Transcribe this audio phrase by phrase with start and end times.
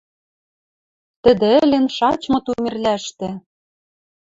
[1.23, 3.29] Тӹдӹ ӹлен шачмы Тумерлӓштӹ